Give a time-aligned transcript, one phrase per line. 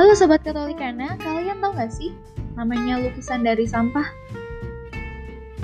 [0.00, 2.16] Halo Sobat Katolikana, kalian tahu gak sih
[2.56, 4.08] namanya lukisan dari sampah?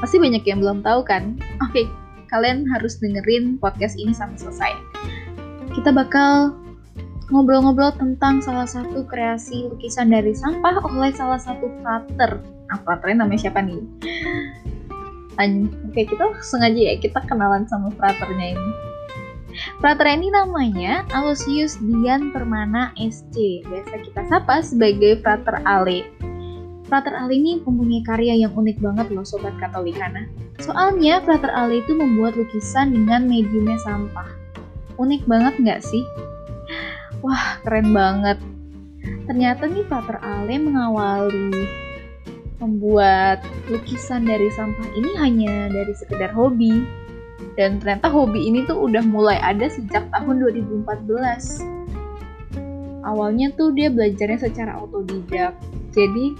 [0.00, 1.36] Pasti banyak yang belum tahu kan?
[1.60, 1.84] Oke,
[2.32, 4.72] kalian harus dengerin podcast ini sampai selesai.
[5.76, 6.56] Kita bakal
[7.28, 12.40] ngobrol-ngobrol tentang salah satu kreasi lukisan dari sampah oleh salah satu frater.
[12.72, 13.84] Nah, fraternya namanya siapa nih?
[15.92, 18.91] Oke, kita sengaja ya, kita kenalan sama fraternya ini.
[19.80, 23.60] Frater ini namanya Aloysius Dian Permana SC.
[23.68, 26.08] Biasa kita sapa sebagai Frater Ale.
[26.88, 30.28] Frater Ale ini mempunyai karya yang unik banget loh Sobat Katolikana.
[30.60, 34.28] Soalnya Frater Ale itu membuat lukisan dengan mediumnya sampah.
[35.00, 36.04] Unik banget nggak sih?
[37.24, 38.36] Wah, keren banget.
[39.24, 41.64] Ternyata nih Frater Ale mengawali
[42.62, 47.01] membuat lukisan dari sampah ini hanya dari sekedar hobi
[47.58, 51.82] dan ternyata hobi ini tuh udah mulai ada sejak tahun 2014
[53.02, 55.54] awalnya tuh dia belajarnya secara otodidak.
[55.92, 56.34] Jadi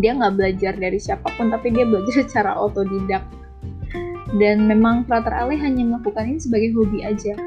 [0.00, 3.24] dia nggak belajar dari siapa pun tapi dia belajar secara otodidak.
[4.34, 7.38] Dan memang Frater Ale hanya melakukan ini sebagai hobi aja.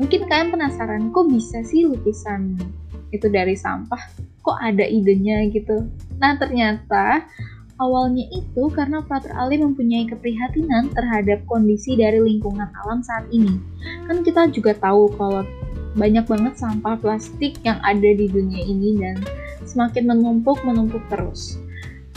[0.00, 2.56] Mungkin kalian penasaran kok bisa sih lukisan
[3.12, 4.00] itu dari sampah?
[4.40, 5.84] Kok ada idenya gitu?
[6.16, 7.28] Nah ternyata
[7.80, 13.56] Awalnya itu karena Frater Ali mempunyai keprihatinan terhadap kondisi dari lingkungan alam saat ini.
[14.04, 15.48] Kan kita juga tahu kalau
[15.96, 19.16] banyak banget sampah plastik yang ada di dunia ini dan
[19.64, 21.56] semakin menumpuk-menumpuk terus.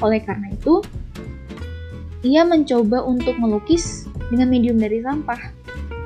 [0.04, 0.84] Oleh karena itu,
[2.28, 5.40] ia mencoba untuk melukis dengan medium dari sampah.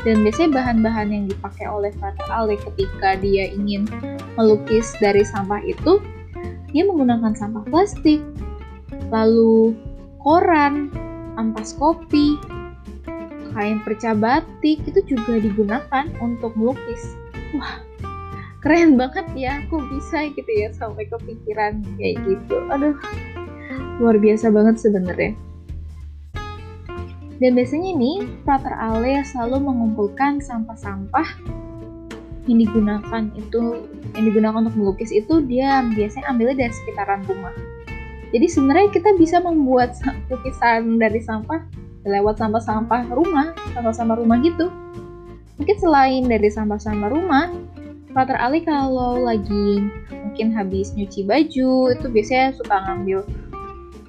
[0.06, 3.90] Dan biasanya bahan-bahan yang dipakai oleh Frater Ali ketika dia ingin
[4.38, 5.98] melukis dari sampah itu,
[6.70, 8.22] dia menggunakan sampah plastik,
[9.12, 9.76] lalu
[10.22, 10.92] koran,
[11.40, 12.36] ampas kopi,
[13.56, 17.16] kain perca batik itu juga digunakan untuk melukis.
[17.56, 17.80] Wah,
[18.60, 22.56] keren banget ya, aku bisa gitu ya sampai kepikiran kayak gitu.
[22.68, 22.98] Aduh,
[24.04, 25.34] luar biasa banget sebenarnya.
[27.38, 31.38] Dan biasanya nih, Frater Ale selalu mengumpulkan sampah-sampah
[32.50, 37.52] yang digunakan itu yang digunakan untuk melukis itu dia biasanya ambilnya dari sekitaran rumah
[38.36, 39.96] jadi sebenarnya kita bisa membuat
[40.32, 41.64] lukisan dari sampah
[42.08, 44.72] lewat sampah-sampah rumah, sampah-sampah rumah gitu.
[45.60, 47.52] Mungkin selain dari sampah-sampah rumah,
[48.16, 53.28] Frater Ali kalau lagi mungkin habis nyuci baju, itu biasanya suka ngambil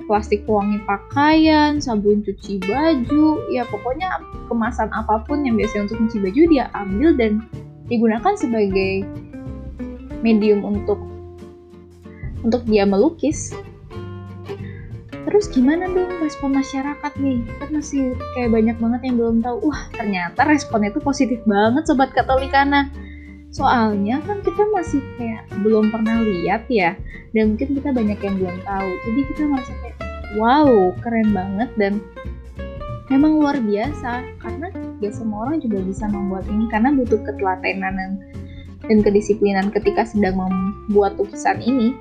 [0.09, 4.09] plastik pewangi pakaian, sabun cuci baju, ya pokoknya
[4.49, 7.33] kemasan apa pun yang biasanya untuk nyuci baju dia ambil dan
[7.89, 9.05] digunakan sebagai
[10.25, 11.01] medium untuk
[12.43, 13.53] untuk dia melukis
[15.27, 17.43] terus gimana dong respon masyarakat nih?
[17.59, 19.56] Kan masih kayak banyak banget yang belum tahu.
[19.71, 22.93] Wah ternyata responnya itu positif banget sobat katolikana.
[23.49, 26.93] Soalnya kan kita masih kayak belum pernah lihat ya
[27.33, 28.91] dan mungkin kita banyak yang belum tahu.
[29.09, 29.97] Jadi kita merasa kayak
[30.37, 32.05] wow keren banget dan
[33.09, 34.69] memang luar biasa karena
[35.01, 38.11] ya semua orang juga bisa membuat ini karena butuh ketelatenan dan,
[38.84, 41.97] dan kedisiplinan ketika sedang membuat lukisan ini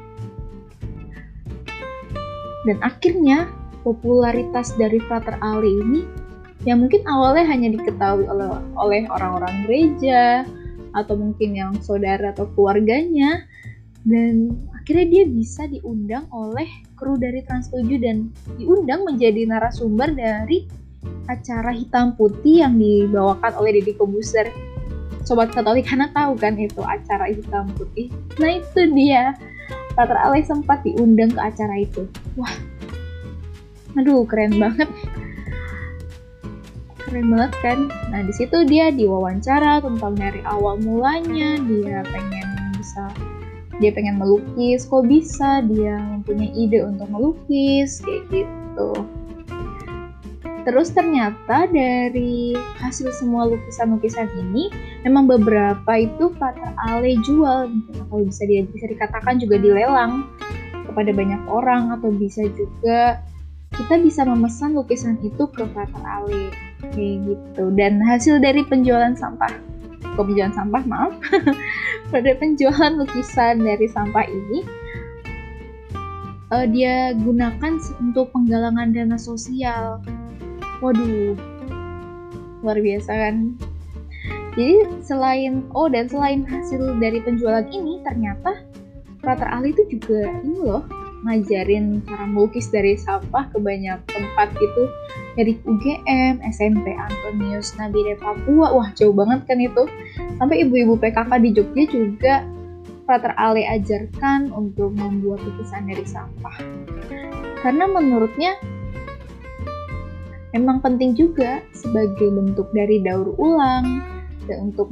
[2.68, 3.48] dan akhirnya
[3.88, 6.02] popularitas dari Frater Ali ini
[6.68, 10.44] yang mungkin awalnya hanya diketahui oleh oleh orang-orang gereja
[10.92, 13.48] atau mungkin yang saudara atau keluarganya
[14.04, 20.68] dan akhirnya dia bisa diundang oleh kru dari Trans 7 dan diundang menjadi narasumber dari
[21.28, 24.48] acara hitam putih yang dibawakan oleh Deddy Kobuser.
[25.28, 28.08] Sobat Katolik karena tahu kan itu acara hitam putih.
[28.40, 29.36] Nah itu dia
[29.92, 32.08] Frater Ale sempat diundang ke acara itu.
[32.38, 32.54] Wah,
[33.98, 34.86] aduh keren banget.
[37.02, 37.90] Keren banget kan?
[38.14, 43.10] Nah di situ dia diwawancara tentang dari awal mulanya dia pengen bisa
[43.82, 48.92] dia pengen melukis, kok bisa dia mempunyai ide untuk melukis kayak gitu.
[50.68, 52.52] Terus ternyata dari
[52.84, 54.68] hasil semua lukisan-lukisan ini,
[55.08, 57.72] memang beberapa itu Frater Ale jual,
[58.12, 60.28] kalau bisa dia bisa dikatakan juga dilelang
[60.98, 63.22] kepada banyak orang atau bisa juga
[63.78, 66.50] kita bisa memesan lukisan itu ke Frater Ale
[66.90, 67.70] kayak gitu.
[67.78, 69.54] Dan hasil dari penjualan sampah,
[70.18, 70.82] kok penjualan sampah?
[70.90, 71.14] Maaf,
[72.18, 74.66] pada penjualan lukisan dari sampah ini
[76.50, 80.02] uh, dia gunakan untuk penggalangan dana sosial.
[80.82, 81.38] Waduh,
[82.66, 83.54] luar biasa kan?
[84.58, 88.58] Jadi selain oh dan selain hasil dari penjualan ini ternyata
[89.22, 90.86] Frater ahli itu juga ini loh
[91.26, 94.84] ngajarin cara melukis dari sampah ke banyak tempat gitu
[95.34, 99.86] dari UGM, SMP Antonius Nabire Papua, wah jauh banget kan itu.
[100.38, 102.36] Sampai ibu-ibu PKK di Jogja juga
[103.06, 106.58] Frater Ale ajarkan untuk membuat lukisan dari sampah.
[107.62, 108.58] Karena menurutnya
[110.54, 114.02] memang penting juga sebagai bentuk dari daur ulang
[114.50, 114.90] dan untuk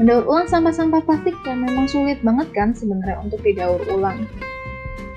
[0.00, 4.24] mendaur ulang sampah-sampah plastik yang memang sulit banget kan sebenarnya untuk didaur ulang.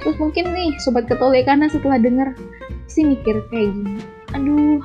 [0.04, 2.36] Terus mungkin nih sobat ketole karena setelah denger
[2.86, 3.98] pasti mikir kayak gini,
[4.36, 4.80] aduh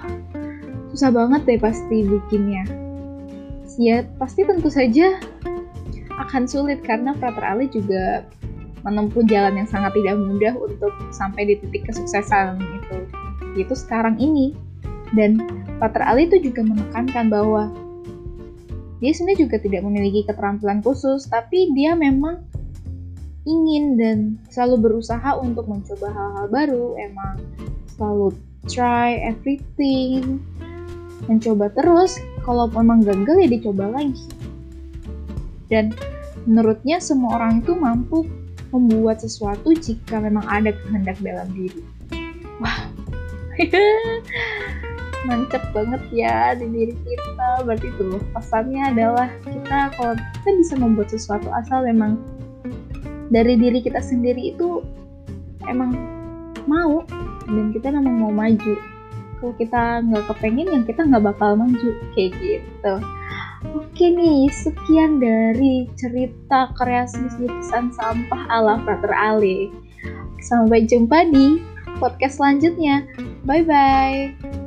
[0.95, 2.65] susah banget deh pasti bikinnya.
[3.79, 5.17] Ya pasti tentu saja
[6.21, 8.29] akan sulit karena Frater Ali juga
[8.85, 12.97] menempuh jalan yang sangat tidak mudah untuk sampai di titik kesuksesan itu
[13.59, 14.57] itu sekarang ini
[15.13, 15.43] dan
[15.83, 17.73] Frater Ali itu juga menekankan bahwa
[19.01, 22.45] dia sebenarnya juga tidak memiliki keterampilan khusus tapi dia memang
[23.49, 24.19] ingin dan
[24.53, 26.87] selalu berusaha untuk mencoba hal-hal baru.
[27.01, 27.41] Emang
[27.97, 28.37] selalu
[28.69, 30.41] try everything
[31.29, 32.21] mencoba terus.
[32.45, 34.27] Kalau memang gagal ya dicoba lagi.
[35.71, 35.95] Dan
[36.45, 38.27] menurutnya semua orang itu mampu
[38.71, 41.83] membuat sesuatu jika memang ada kehendak dalam diri.
[42.61, 42.87] Wah,
[45.29, 47.65] mantep banget ya di diri kita.
[47.65, 52.17] Berarti itu pesannya adalah kita kalau kita bisa membuat sesuatu asal memang
[53.31, 54.83] dari diri kita sendiri itu
[55.71, 55.95] emang
[56.67, 57.05] mau
[57.47, 58.75] dan kita memang mau maju.
[59.41, 62.95] Kalau kita nggak kepengen, yang kita nggak bakal maju kayak gitu.
[63.73, 69.73] Oke nih, sekian dari cerita kreasi lukisan sampah ala Frater Ale.
[70.45, 71.61] Sampai jumpa di
[71.97, 73.05] podcast selanjutnya.
[73.49, 74.60] Bye-bye.